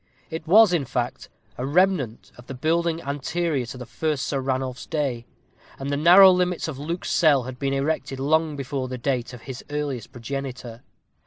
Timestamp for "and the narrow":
5.77-6.31